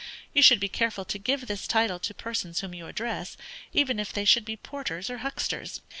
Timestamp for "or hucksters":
5.11-5.81